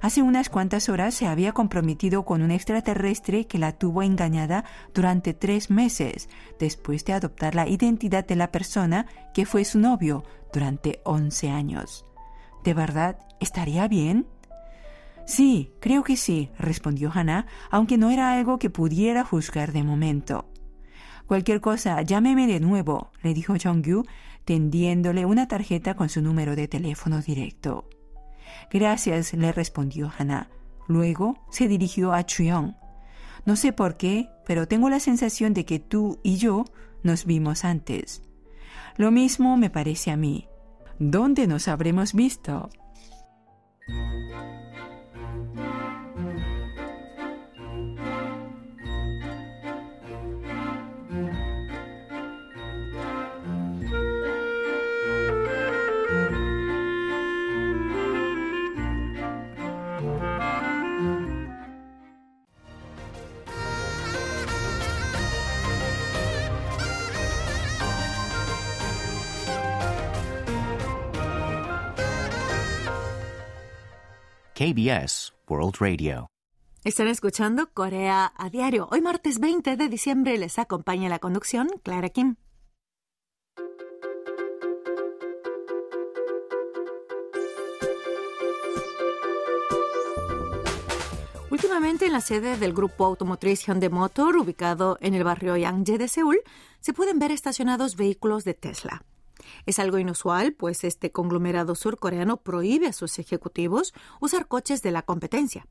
Hace 0.00 0.23
unas 0.23 0.49
cuantas 0.49 0.88
horas 0.88 1.14
se 1.14 1.26
había 1.26 1.52
comprometido 1.52 2.25
con 2.25 2.42
un 2.42 2.50
extraterrestre 2.50 3.47
que 3.47 3.59
la 3.59 3.73
tuvo 3.73 4.02
engañada 4.02 4.64
durante 4.94 5.35
tres 5.35 5.70
meses, 5.70 6.28
después 6.59 7.04
de 7.04 7.12
adoptar 7.12 7.54
la 7.54 7.68
identidad 7.68 8.26
de 8.26 8.37
la 8.37 8.50
persona 8.50 9.06
que 9.35 9.47
fue 9.47 9.64
su 9.64 9.78
novio 9.78 10.25
durante 10.52 11.00
11 11.04 11.50
años. 11.50 12.04
¿De 12.64 12.75
verdad 12.75 13.18
estaría 13.40 13.88
bien? 13.88 14.26
Sí, 15.26 15.73
creo 15.80 16.02
que 16.02 16.16
sí, 16.16 16.50
respondió 16.59 17.11
Hannah, 17.14 17.47
aunque 17.70 17.99
no 17.99 18.11
era 18.11 18.32
algo 18.32 18.59
que 18.59 18.70
pudiera 18.70 19.25
juzgar 19.25 19.73
de 19.73 19.85
momento. 19.85 20.47
Cualquier 21.26 21.61
cosa, 21.61 22.02
llámeme 22.02 22.49
de 22.49 22.59
nuevo, 22.59 23.12
le 23.23 23.32
dijo 23.35 23.54
Jongyu, 23.62 24.04
tendiéndole 24.44 25.26
una 25.26 25.47
tarjeta 25.47 25.94
con 25.94 26.09
su 26.09 26.23
número 26.23 26.56
de 26.56 26.66
teléfono 26.66 27.20
directo. 27.20 27.88
Gracias, 28.71 29.33
le 29.35 29.52
respondió 29.52 30.11
Hannah. 30.16 30.49
Luego 30.87 31.38
se 31.50 31.69
dirigió 31.69 32.12
a 32.12 32.25
Chuyong. 32.25 32.75
No 33.45 33.57
sé 33.57 33.73
por 33.73 33.97
qué, 33.97 34.28
pero 34.47 34.69
tengo 34.69 34.90
la 34.90 35.00
sensación 35.00 35.54
de 35.54 35.64
que 35.64 35.78
tú 35.78 36.21
y 36.23 36.37
yo 36.37 36.64
nos 37.02 37.25
vimos 37.25 37.64
antes. 37.64 38.23
Lo 38.97 39.11
mismo 39.11 39.57
me 39.57 39.71
parece 39.71 40.11
a 40.11 40.16
mí. 40.16 40.49
¿Dónde 40.99 41.47
nos 41.47 41.69
habremos 41.69 42.12
visto? 42.12 42.69
KBS 74.60 75.32
World 75.48 75.76
Radio. 75.80 76.26
Están 76.84 77.08
escuchando 77.08 77.70
Corea 77.72 78.30
a 78.36 78.50
diario. 78.50 78.88
Hoy 78.92 79.00
martes 79.00 79.40
20 79.40 79.78
de 79.78 79.88
diciembre 79.88 80.36
les 80.36 80.58
acompaña 80.58 81.08
la 81.08 81.18
conducción 81.18 81.70
Clara 81.82 82.10
Kim. 82.10 82.36
Últimamente 91.50 92.04
en 92.04 92.12
la 92.12 92.20
sede 92.20 92.58
del 92.58 92.74
grupo 92.74 93.06
automotriz 93.06 93.64
Hyundai 93.66 93.88
Motor, 93.88 94.36
ubicado 94.36 94.98
en 95.00 95.14
el 95.14 95.24
barrio 95.24 95.56
Yangje 95.56 95.96
de 95.96 96.06
Seúl, 96.06 96.42
se 96.80 96.92
pueden 96.92 97.18
ver 97.18 97.30
estacionados 97.30 97.96
vehículos 97.96 98.44
de 98.44 98.52
Tesla. 98.52 99.06
Es 99.66 99.78
algo 99.78 99.99
inusual, 99.99 100.52
pues 100.52 100.85
este 100.85 101.12
conglomerado 101.12 101.75
surcoreano 101.75 102.38
prohíbe 102.38 102.88
a 102.88 102.92
sus 102.92 103.19
ejecutivos 103.19 103.95
usar 104.21 104.47
coches 104.47 104.83
de 104.83 104.90
la 104.90 105.02
competencia. 105.02 105.66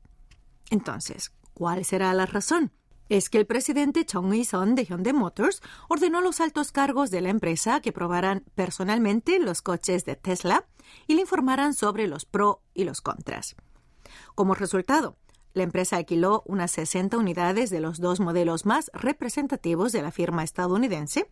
Entonces, 0.70 1.32
¿cuál 1.54 1.84
será 1.84 2.12
la 2.14 2.26
razón? 2.26 2.72
Es 3.08 3.28
que 3.28 3.38
el 3.38 3.46
presidente 3.46 4.06
Chung 4.06 4.32
Il-sung 4.32 4.74
de 4.74 4.84
Hyundai 4.84 5.12
Motors 5.12 5.62
ordenó 5.88 6.18
a 6.18 6.22
los 6.22 6.40
altos 6.40 6.70
cargos 6.70 7.10
de 7.10 7.20
la 7.20 7.30
empresa 7.30 7.80
que 7.80 7.92
probaran 7.92 8.44
personalmente 8.54 9.40
los 9.40 9.62
coches 9.62 10.04
de 10.04 10.14
Tesla 10.14 10.64
y 11.08 11.14
le 11.14 11.22
informaran 11.22 11.74
sobre 11.74 12.06
los 12.06 12.24
pro 12.24 12.62
y 12.72 12.84
los 12.84 13.00
contras. 13.00 13.56
Como 14.36 14.54
resultado, 14.54 15.16
la 15.52 15.64
empresa 15.64 15.96
alquiló 15.96 16.44
unas 16.46 16.70
60 16.70 17.16
unidades 17.18 17.70
de 17.70 17.80
los 17.80 17.98
dos 17.98 18.20
modelos 18.20 18.66
más 18.66 18.90
representativos 18.94 19.90
de 19.90 20.02
la 20.02 20.12
firma 20.12 20.44
estadounidense 20.44 21.28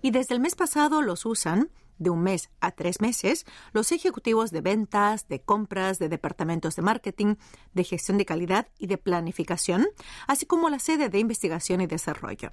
y 0.00 0.10
desde 0.10 0.34
el 0.34 0.40
mes 0.40 0.54
pasado 0.54 1.02
los 1.02 1.26
usan 1.26 1.70
de 1.98 2.10
un 2.10 2.22
mes 2.22 2.50
a 2.60 2.72
tres 2.72 3.00
meses 3.00 3.44
los 3.72 3.92
ejecutivos 3.92 4.50
de 4.50 4.60
ventas, 4.60 5.28
de 5.28 5.40
compras, 5.40 5.98
de 5.98 6.08
departamentos 6.08 6.76
de 6.76 6.82
marketing, 6.82 7.34
de 7.74 7.84
gestión 7.84 8.18
de 8.18 8.26
calidad 8.26 8.68
y 8.78 8.86
de 8.86 8.98
planificación, 8.98 9.86
así 10.26 10.46
como 10.46 10.70
la 10.70 10.78
sede 10.78 11.08
de 11.08 11.18
investigación 11.18 11.80
y 11.80 11.86
desarrollo. 11.86 12.52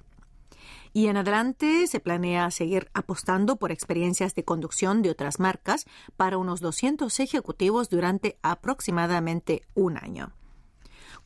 Y 0.92 1.08
en 1.08 1.18
adelante 1.18 1.86
se 1.86 2.00
planea 2.00 2.50
seguir 2.50 2.90
apostando 2.94 3.56
por 3.56 3.70
experiencias 3.70 4.34
de 4.34 4.44
conducción 4.44 5.02
de 5.02 5.10
otras 5.10 5.40
marcas 5.40 5.84
para 6.16 6.38
unos 6.38 6.60
200 6.60 7.20
ejecutivos 7.20 7.90
durante 7.90 8.38
aproximadamente 8.42 9.62
un 9.74 9.98
año. 9.98 10.32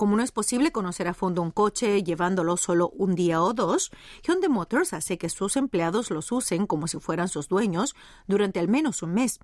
Como 0.01 0.17
no 0.17 0.23
es 0.23 0.33
posible 0.33 0.73
conocer 0.73 1.09
a 1.09 1.13
fondo 1.13 1.43
un 1.43 1.51
coche 1.51 2.03
llevándolo 2.03 2.57
solo 2.57 2.89
un 2.97 3.15
día 3.15 3.43
o 3.43 3.53
dos, 3.53 3.91
Hyundai 4.27 4.49
Motors 4.49 4.95
hace 4.95 5.19
que 5.19 5.29
sus 5.29 5.59
empleados 5.59 6.11
los 6.11 6.33
usen 6.33 6.67
como 6.67 6.89
si 6.89 6.99
fueran 6.99 7.29
sus 7.29 7.49
dueños 7.49 7.95
durante 8.27 8.61
al 8.61 8.69
menos 8.69 9.03
un 9.03 9.13
mes. 9.13 9.41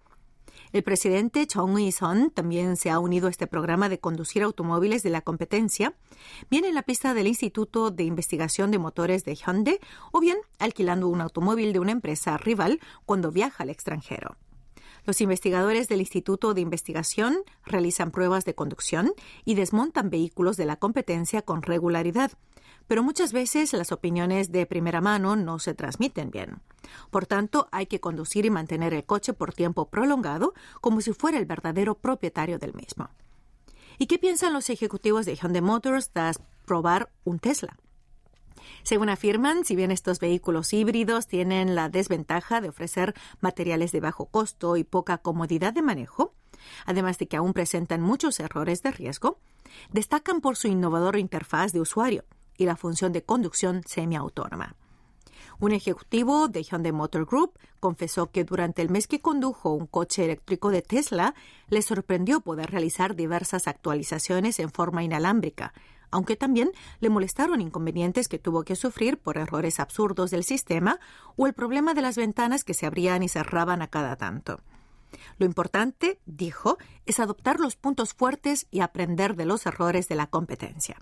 El 0.73 0.83
presidente 0.83 1.47
Chong 1.47 1.79
Il-sung 1.79 2.33
también 2.33 2.79
se 2.79 2.89
ha 2.89 2.99
unido 2.99 3.27
a 3.27 3.31
este 3.31 3.47
programa 3.47 3.91
de 3.91 4.01
conducir 4.01 4.43
automóviles 4.45 5.03
de 5.03 5.11
la 5.11 5.21
competencia, 5.21 5.95
bien 6.49 6.65
en 6.65 6.75
la 6.75 6.85
pista 6.85 7.13
del 7.13 7.27
Instituto 7.27 7.91
de 7.91 8.05
Investigación 8.05 8.71
de 8.71 8.79
Motores 8.79 9.27
de 9.27 9.35
Hyundai 9.35 9.79
o 10.11 10.21
bien 10.21 10.39
alquilando 10.59 11.09
un 11.09 11.21
automóvil 11.21 11.75
de 11.75 11.81
una 11.81 11.93
empresa 11.93 12.39
rival 12.39 12.81
cuando 13.05 13.31
viaja 13.31 13.63
al 13.63 13.69
extranjero. 13.69 14.39
Los 15.07 15.21
investigadores 15.21 15.87
del 15.87 16.01
Instituto 16.01 16.53
de 16.53 16.61
Investigación 16.61 17.39
realizan 17.65 18.11
pruebas 18.11 18.45
de 18.45 18.57
conducción 18.57 19.13
y 19.45 19.55
desmontan 19.55 20.11
vehículos 20.11 20.57
de 20.57 20.67
la 20.67 20.77
competencia 20.77 21.43
con 21.43 21.63
regularidad, 21.63 22.33
pero 22.89 23.05
muchas 23.05 23.33
veces 23.33 23.73
las 23.73 23.93
opiniones 23.93 24.51
de 24.51 24.67
primera 24.67 25.01
mano 25.01 25.37
no 25.37 25.61
se 25.61 25.75
transmiten 25.75 26.33
bien. 26.33 26.61
Por 27.11 27.25
tanto, 27.25 27.69
hay 27.71 27.87
que 27.87 28.01
conducir 28.01 28.47
y 28.47 28.51
mantener 28.51 28.95
el 28.95 29.05
coche 29.05 29.33
por 29.33 29.55
tiempo 29.55 29.89
prolongado 29.89 30.55
como 30.81 31.01
si 31.01 31.13
fuera 31.13 31.39
el 31.39 31.47
verdadero 31.47 31.95
propietario 31.95 32.59
del 32.59 32.75
mismo. 32.75 33.09
¿Y 33.99 34.07
qué 34.07 34.19
piensan 34.19 34.53
los 34.53 34.71
ejecutivos 34.71 35.25
de 35.25 35.37
Hyundai 35.37 35.63
Motors 35.63 36.11
tras 36.11 36.41
probar 36.65 37.11
un 37.25 37.39
Tesla? 37.39 37.77
Según 38.83 39.09
afirman, 39.09 39.65
si 39.65 39.77
bien 39.77 39.91
estos 39.91 40.19
vehículos 40.21 40.73
híbridos 40.73 41.27
tienen 41.27 41.75
la 41.75 41.89
desventaja 41.89 42.61
de 42.61 42.69
ofrecer 42.69 43.15
materiales 43.41 43.93
de 43.93 44.01
bajo 44.01 44.27
costo 44.27 44.77
y 44.77 44.85
poca 44.85 45.19
comodidad 45.19 45.73
de 45.73 45.83
manejo, 45.83 46.35
además 46.85 47.19
de 47.19 47.29
que 47.29 47.37
aún 47.37 47.53
presentan 47.53 48.01
muchos 48.01 48.41
errores 48.41 48.83
de 48.83 48.91
riesgo, 48.91 49.39
destacan 49.91 50.41
por 50.41 50.57
su 50.57 50.69
innovadora 50.69 51.19
interfaz 51.19 51.73
de 51.73 51.81
usuario 51.81 52.25
y 52.57 52.65
la 52.65 52.77
función 52.77 53.13
de 53.13 53.23
conducción 53.23 53.83
semiautónoma. 53.87 54.77
Un 55.59 55.73
ejecutivo 55.73 56.49
de 56.49 56.63
Hyundai 56.63 56.93
Motor 56.93 57.25
Group 57.25 57.59
confesó 57.81 58.31
que 58.31 58.45
durante 58.45 58.83
el 58.83 58.91
mes 58.91 59.07
que 59.07 59.21
condujo 59.21 59.73
un 59.73 59.87
coche 59.87 60.25
eléctrico 60.25 60.71
de 60.71 60.83
Tesla, 60.83 61.35
le 61.69 61.81
sorprendió 61.81 62.41
poder 62.41 62.71
realizar 62.71 63.17
diversas 63.17 63.67
actualizaciones 63.67 64.59
en 64.59 64.71
forma 64.71 65.03
inalámbrica, 65.03 65.73
aunque 66.11 66.37
también 66.37 66.71
le 67.01 67.11
molestaron 67.11 67.61
inconvenientes 67.61 68.29
que 68.29 68.39
tuvo 68.39 68.65
que 68.65 68.77
sufrir 68.77 69.19
por 69.19 69.39
errores 69.39 69.81
absurdos 69.81 70.31
del 70.31 70.45
sistema 70.45 70.99
o 71.37 71.47
el 71.47 71.53
problema 71.53 71.95
de 71.95 72.03
las 72.03 72.17
ventanas 72.17 72.65
que 72.65 72.75
se 72.75 72.87
abrían 72.87 73.23
y 73.23 73.29
cerraban 73.29 73.83
a 73.83 73.89
cada 73.89 74.17
tanto. 74.17 74.61
Lo 75.39 75.47
importante, 75.47 76.19
dijo, 76.27 76.79
es 77.07 77.21
adoptar 77.21 77.61
los 77.61 77.77
puntos 77.77 78.15
fuertes 78.15 78.67
y 78.71 78.81
aprender 78.81 79.37
de 79.37 79.47
los 79.47 79.67
errores 79.67 80.09
de 80.09 80.17
la 80.17 80.27
competencia. 80.27 80.97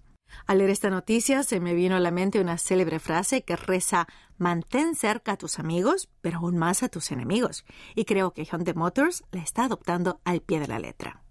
Al 0.47 0.59
leer 0.59 0.71
esta 0.71 0.91
noticia 0.91 1.43
se 1.43 1.61
me 1.61 1.75
vino 1.75 1.97
a 1.97 2.01
la 2.01 2.11
mente 2.11 2.41
una 2.41 2.59
célebre 2.59 2.99
frase 2.99 3.43
que 3.43 3.57
reza 3.57 4.07
mantén 4.37 4.95
cerca 4.95 5.33
a 5.33 5.37
tus 5.37 5.59
amigos, 5.59 6.09
pero 6.21 6.39
aún 6.39 6.57
más 6.57 6.83
a 6.83 6.89
tus 6.89 7.13
enemigos, 7.13 7.65
y 7.95 8.05
creo 8.05 8.33
que 8.33 8.45
Hyundai 8.45 8.75
Motors 8.75 9.25
la 9.31 9.43
está 9.43 9.65
adoptando 9.65 10.21
al 10.25 10.41
pie 10.41 10.61
de 10.61 10.69
la 10.69 10.79
letra. 10.79 11.24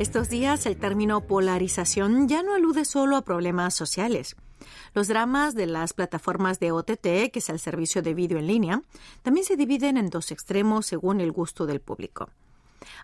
Estos 0.00 0.30
días 0.30 0.64
el 0.64 0.78
término 0.78 1.26
polarización 1.26 2.26
ya 2.26 2.42
no 2.42 2.54
alude 2.54 2.86
solo 2.86 3.16
a 3.16 3.22
problemas 3.22 3.74
sociales. 3.74 4.34
Los 4.94 5.08
dramas 5.08 5.54
de 5.54 5.66
las 5.66 5.92
plataformas 5.92 6.58
de 6.58 6.72
OTT, 6.72 7.30
que 7.30 7.40
es 7.40 7.50
el 7.50 7.58
servicio 7.58 8.00
de 8.00 8.14
vídeo 8.14 8.38
en 8.38 8.46
línea, 8.46 8.82
también 9.20 9.44
se 9.44 9.58
dividen 9.58 9.98
en 9.98 10.08
dos 10.08 10.30
extremos 10.30 10.86
según 10.86 11.20
el 11.20 11.32
gusto 11.32 11.66
del 11.66 11.82
público. 11.82 12.30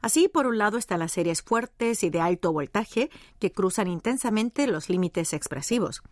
Así, 0.00 0.28
por 0.28 0.46
un 0.46 0.56
lado 0.56 0.78
están 0.78 1.00
las 1.00 1.12
series 1.12 1.42
fuertes 1.42 2.02
y 2.02 2.08
de 2.08 2.22
alto 2.22 2.50
voltaje 2.50 3.10
que 3.38 3.52
cruzan 3.52 3.88
intensamente 3.88 4.66
los 4.66 4.88
límites 4.88 5.34
expresivos, 5.34 6.02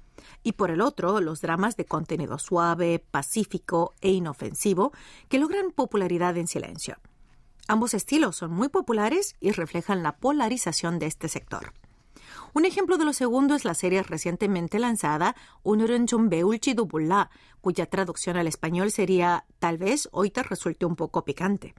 y 0.43 0.53
por 0.53 0.71
el 0.71 0.83
otro 0.83 1.19
los 1.23 1.41
dramas 1.41 1.79
de 1.79 1.87
contenido 1.87 2.39
suave, 2.39 3.03
pacífico 3.11 3.95
e 4.03 4.11
inofensivo 4.11 4.93
que 5.31 5.39
logran 5.39 5.71
popularidad 5.71 6.37
en 6.37 6.47
silencio. 6.47 6.99
Ambos 7.67 7.95
estilos 7.95 8.37
son 8.37 8.53
muy 8.53 8.69
populares 8.69 9.37
y 9.41 9.53
reflejan 9.53 10.03
la 10.03 10.17
polarización 10.17 10.99
de 10.99 11.07
este 11.07 11.29
sector. 11.29 11.73
Un 12.53 12.67
ejemplo 12.67 12.99
de 12.99 13.07
lo 13.07 13.13
segundo 13.13 13.55
es 13.55 13.65
la 13.65 13.75
serie 13.75 14.03
recientemente 14.03 14.79
lanzada 14.79 15.35
Unurun 15.63 16.29
Beulchi 16.29 16.75
Dubulla, 16.75 17.31
cuya 17.61 17.87
traducción 17.87 18.37
al 18.37 18.47
español 18.47 18.91
sería 18.91 19.47
Tal 19.59 19.79
vez 19.79 20.09
hoy 20.13 20.31
te 20.31 20.43
resulte 20.43 20.85
un 20.85 20.95
poco 20.95 21.25
picante. 21.25 21.75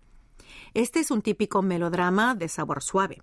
Este 0.73 0.99
es 0.99 1.11
un 1.11 1.21
típico 1.21 1.61
melodrama 1.61 2.33
de 2.33 2.49
sabor 2.49 2.81
suave. 2.81 3.21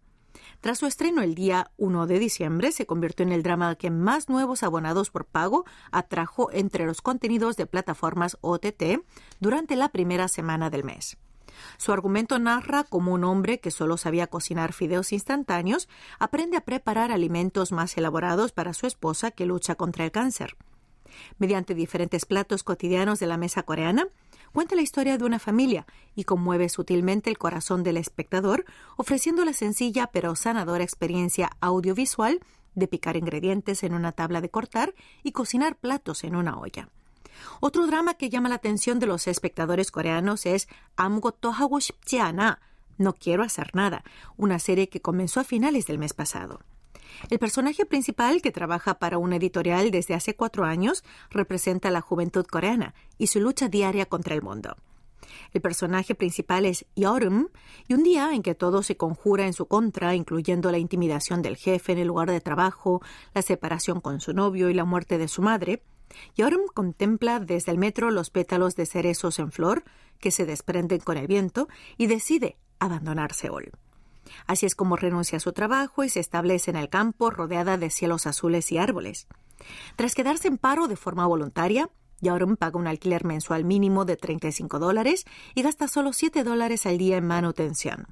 Tras 0.61 0.79
su 0.79 0.87
estreno 0.87 1.23
el 1.23 1.35
día 1.35 1.73
1 1.77 2.07
de 2.07 2.19
diciembre, 2.19 2.73
se 2.73 2.87
convirtió 2.87 3.27
en 3.27 3.33
el 3.33 3.43
drama 3.43 3.75
que 3.75 3.91
más 3.91 4.29
nuevos 4.29 4.63
abonados 4.63 5.11
por 5.11 5.27
pago 5.27 5.65
atrajo 5.91 6.51
entre 6.53 6.87
los 6.87 7.03
contenidos 7.03 7.57
de 7.57 7.67
plataformas 7.67 8.39
OTT 8.41 9.03
durante 9.41 9.77
la 9.77 9.91
primera 9.91 10.29
semana 10.29 10.71
del 10.71 10.85
mes. 10.85 11.19
Su 11.77 11.93
argumento 11.93 12.39
narra 12.39 12.85
cómo 12.85 13.13
un 13.13 13.25
hombre 13.25 13.61
que 13.61 13.71
solo 13.71 13.97
sabía 13.97 14.27
cocinar 14.27 14.73
fideos 14.73 15.13
instantáneos 15.13 15.89
aprende 16.19 16.57
a 16.57 16.65
preparar 16.65 17.13
alimentos 17.13 17.73
más 17.73 17.97
elaborados 17.97 18.53
para 18.53 18.75
su 18.75 18.87
esposa 18.87 19.31
que 19.31 19.47
lucha 19.47 19.75
contra 19.75 20.05
el 20.05 20.13
cáncer. 20.13 20.57
Mediante 21.39 21.75
diferentes 21.75 22.25
platos 22.25 22.63
cotidianos 22.63 23.21
de 23.21 23.27
la 23.27 23.37
mesa 23.37 23.63
coreana, 23.63 24.09
cuenta 24.53 24.75
la 24.75 24.83
historia 24.83 25.19
de 25.19 25.25
una 25.25 25.39
familia 25.39 25.87
y 26.15 26.25
conmueve 26.25 26.69
sutilmente 26.69 27.31
el 27.31 27.39
corazón 27.39 27.83
del 27.83 27.97
espectador, 27.97 28.65
ofreciendo 28.97 29.45
la 29.45 29.53
sencilla 29.53 30.09
pero 30.09 30.35
sanadora 30.37 30.85
experiencia 30.85 31.51
audiovisual 31.61 32.41
de 32.75 32.89
picar 32.89 33.17
ingredientes 33.17 33.83
en 33.83 33.95
una 33.95 34.13
tabla 34.13 34.41
de 34.41 34.51
cortar 34.51 34.95
y 35.23 35.33
cocinar 35.33 35.77
platos 35.77 36.25
en 36.25 36.37
una 36.37 36.59
olla. 36.59 36.89
Otro 37.61 37.87
drama 37.87 38.15
que 38.15 38.31
llama 38.31 38.49
la 38.49 38.57
atención 38.57 38.99
de 38.99 39.07
los 39.07 39.27
espectadores 39.27 39.91
coreanos 39.91 40.47
es 40.47 40.69
Amgoto 40.97 41.53
Hago 41.53 41.79
No 42.99 43.15
quiero 43.15 43.43
hacer 43.43 43.75
nada, 43.75 44.05
una 44.37 44.59
serie 44.59 44.89
que 44.89 45.01
comenzó 45.01 45.41
a 45.41 45.45
finales 45.45 45.87
del 45.87 45.99
mes 45.99 46.15
pasado. 46.15 46.61
El 47.31 47.39
personaje 47.39 47.87
principal, 47.87 48.43
que 48.43 48.53
trabaja 48.53 48.99
para 48.99 49.19
una 49.19 49.37
editorial 49.37 49.91
desde 49.91 50.15
hace 50.15 50.35
cuatro 50.35 50.65
años, 50.65 51.05
representa 51.31 51.89
a 51.89 51.93
la 51.93 52.01
juventud 52.01 52.47
coreana 52.47 52.95
y 53.19 53.29
su 53.29 53.41
lucha 53.41 53.69
diaria 53.69 54.07
contra 54.07 54.35
el 54.35 54.43
mundo. 54.43 54.77
El 55.53 55.61
personaje 55.61 56.15
principal 56.15 56.67
es 56.67 56.85
Yorum, 56.97 57.49
y 57.87 57.95
un 57.95 58.03
día 58.03 58.35
en 58.35 58.43
que 58.43 58.55
todo 58.55 58.83
se 58.83 58.97
conjura 58.97 59.47
en 59.47 59.53
su 59.53 59.67
contra, 59.67 60.15
incluyendo 60.15 60.71
la 60.71 60.79
intimidación 60.79 61.43
del 61.43 61.57
jefe 61.57 61.93
en 61.93 61.99
el 61.99 62.09
lugar 62.09 62.31
de 62.31 62.41
trabajo, 62.41 63.03
la 63.35 63.43
separación 63.43 64.01
con 64.01 64.21
su 64.21 64.33
novio 64.33 64.69
y 64.71 64.75
la 64.75 64.85
muerte 64.85 65.19
de 65.19 65.29
su 65.29 65.43
madre, 65.43 65.83
Yorum 66.37 66.63
contempla 66.73 67.41
desde 67.41 67.73
el 67.73 67.79
metro 67.79 68.11
los 68.11 68.31
pétalos 68.31 68.77
de 68.77 68.87
cerezos 68.87 69.39
en 69.39 69.53
flor 69.53 69.85
que 70.21 70.31
se 70.31 70.47
desprenden 70.47 71.01
con 71.01 71.17
el 71.17 71.27
viento 71.27 71.69
y 71.97 72.07
decide 72.07 72.57
abandonar 72.79 73.33
Seúl. 73.33 73.73
Así 74.47 74.67
es 74.67 74.75
como 74.75 74.97
renuncia 74.97 75.37
a 75.37 75.41
su 75.41 75.53
trabajo 75.53 76.05
y 76.05 76.09
se 76.09 76.21
establece 76.21 76.71
en 76.71 76.77
el 76.77 76.89
campo 76.89 77.31
rodeada 77.31 77.77
de 77.77 77.91
cielos 77.91 78.27
azules 78.27 78.71
y 78.73 78.79
árboles. 78.79 79.27
Tras 79.97 80.15
quedarse 80.15 80.49
en 80.49 80.59
paro 80.59 80.89
de 80.89 80.97
forma 80.97 81.27
voluntaria, 81.27 81.91
Yorum 82.21 82.57
paga 82.57 82.79
un 82.79 82.87
alquiler 82.87 83.25
mensual 83.25 83.65
mínimo 83.65 84.05
de 84.05 84.17
35 84.17 84.79
dólares 84.79 85.25
y 85.55 85.63
gasta 85.63 85.89
solo 85.89 86.13
7 86.13 86.45
dólares 86.45 86.87
al 86.87 86.99
día 86.99 87.17
en 87.17 87.27
manutención. 87.27 88.07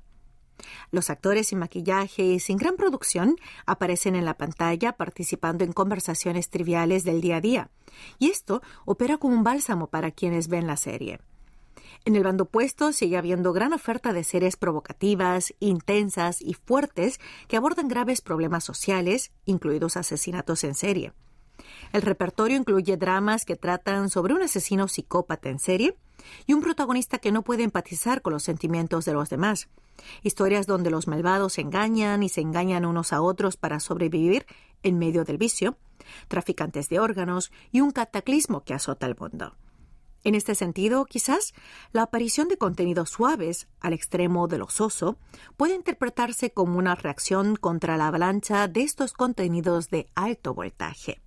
Los 0.91 1.11
actores 1.11 1.49
sin 1.49 1.59
maquillaje 1.59 2.23
y 2.23 2.41
sin 2.41 2.57
gran 2.57 2.77
producción 2.77 3.37
aparecen 3.67 4.17
en 4.17 4.25
la 4.25 4.35
pantalla 4.35 4.93
participando 4.93 5.65
en 5.65 5.73
conversaciones 5.73 6.51
triviales 6.51 7.05
del 7.05 7.21
día 7.21 7.37
a 7.37 7.41
día, 7.41 7.71
y 8.19 8.31
esto 8.31 8.63
opera 8.85 9.19
como 9.19 9.35
un 9.35 9.45
bálsamo 9.45 9.89
para 9.89 10.11
quienes 10.11 10.49
ven 10.49 10.67
la 10.67 10.77
serie. 10.77 11.21
En 12.05 12.17
el 12.17 12.25
bando 12.25 12.45
opuesto 12.45 12.93
sigue 12.93 13.19
habiendo 13.19 13.53
gran 13.53 13.73
oferta 13.73 14.13
de 14.13 14.25
series 14.25 14.57
provocativas, 14.57 15.53
intensas 15.61 16.41
y 16.41 16.55
fuertes 16.55 17.21
que 17.47 17.57
abordan 17.57 17.89
graves 17.89 18.23
problemas 18.23 18.65
sociales, 18.65 19.33
incluidos 19.45 19.97
asesinatos 19.97 20.65
en 20.65 20.75
serie. 20.75 21.13
El 21.93 22.03
repertorio 22.03 22.57
incluye 22.57 22.97
dramas 22.97 23.45
que 23.45 23.57
tratan 23.57 24.11
sobre 24.11 24.35
un 24.35 24.43
asesino 24.43 24.89
psicópata 24.89 25.49
en 25.49 25.59
serie 25.59 25.97
y 26.47 26.55
un 26.55 26.61
protagonista 26.61 27.19
que 27.19 27.33
no 27.33 27.43
puede 27.43 27.63
empatizar 27.63 28.23
con 28.23 28.33
los 28.33 28.43
sentimientos 28.43 29.05
de 29.05 29.13
los 29.13 29.31
demás, 29.31 29.69
Historias 30.23 30.67
donde 30.67 30.91
los 30.91 31.07
malvados 31.07 31.55
se 31.55 31.63
engañan 31.63 32.23
y 32.23 32.29
se 32.29 32.41
engañan 32.41 32.85
unos 32.85 33.13
a 33.13 33.21
otros 33.23 33.57
para 33.57 33.81
sobrevivir 33.81 34.47
en 34.83 34.99
medio 34.99 35.25
del 35.25 35.39
vicio, 35.39 35.77
traficantes 36.29 36.89
de 36.89 37.01
órganos 37.01 37.53
y 37.71 37.81
un 37.81 37.91
cataclismo 37.91 38.65
que 38.65 38.75
azota 38.75 39.07
el 39.07 39.17
mundo. 39.17 39.57
En 40.23 40.35
este 40.35 40.55
sentido, 40.55 41.07
quizás, 41.07 41.55
la 41.93 42.03
aparición 42.03 42.49
de 42.49 42.59
contenidos 42.59 43.09
suaves 43.09 43.69
al 43.81 43.95
extremo 43.95 44.49
de 44.49 44.59
lo 44.59 44.69
soso 44.69 45.17
puede 45.57 45.75
interpretarse 45.75 46.51
como 46.51 46.79
una 46.79 46.95
reacción 46.95 47.57
contra 47.57 47.97
la 47.97 48.09
avalancha 48.09 48.69
de 48.69 48.83
estos 48.83 49.15
contenidos 49.15 49.89
de 49.89 50.09
alto 50.15 50.53
voltaje. 50.53 51.23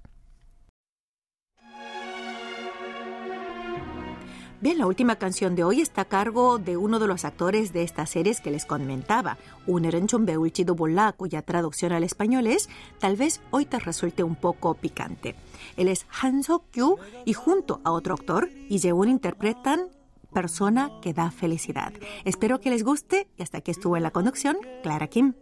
Bien, 4.63 4.78
la 4.78 4.88
última 4.88 5.17
canción 5.17 5.56
de 5.56 5.65
hoy 5.65 5.82
está 5.82 6.04
a 6.04 6.06
cargo 6.06 6.58
de 6.58 6.78
uno 6.78 6.97
de 6.97 7.06
los 7.06 7.26
actores 7.26 7.73
de 7.73 7.84
estas 7.84 8.12
series 8.12 8.39
que 8.39 8.49
les 8.49 8.65
comentaba, 8.65 9.38
Uneren 9.67 10.08
Chombeulchi 10.08 10.63
Dobolá, 10.63 11.12
cuya 11.12 11.41
traducción 11.41 11.91
al 11.91 12.06
español 12.06 12.47
es 12.47 12.69
Tal 12.97 13.17
vez 13.17 13.41
hoy 13.52 13.65
te 13.65 13.78
resulte 13.78 14.23
un 14.23 14.36
poco 14.36 14.73
picante. 14.76 15.36
Él 15.76 15.89
es 15.89 16.06
Han 16.21 16.43
Sok-kyu 16.43 16.95
y 17.26 17.34
junto 17.34 17.82
a 17.84 17.91
otro 17.91 18.13
actor, 18.13 18.49
y 18.69 18.80
interpretan 18.88 19.89
persona 20.32 20.91
que 21.02 21.12
da 21.12 21.30
felicidad. 21.30 21.91
Espero 22.23 22.62
que 22.62 22.69
les 22.69 22.86
guste 22.86 23.28
y 23.38 23.43
hasta 23.43 23.58
aquí 23.58 23.71
estuvo 23.71 23.97
en 23.97 24.04
la 24.04 24.12
conducción 24.12 24.56
Clara 24.82 25.08
Kim. 25.08 25.34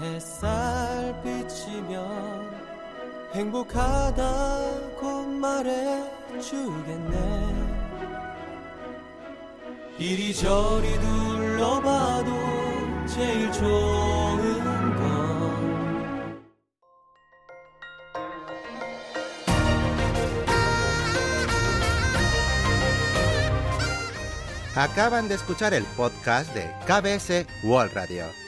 햇살 0.00 1.20
비치면 1.22 2.68
행복하다고 3.32 5.22
말해주겠네 5.26 6.38
이리저리 9.98 11.00
둘러봐도 11.00 12.32
제일 13.06 13.50
좋은 13.52 14.18
Acaban 24.78 25.26
de 25.26 25.34
escuchar 25.34 25.74
el 25.74 25.82
podcast 25.96 26.54
de 26.54 26.72
KBS 26.86 27.44
World 27.64 27.96
Radio. 27.96 28.47